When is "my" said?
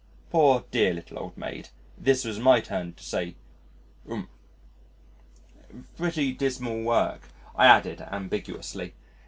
2.39-2.59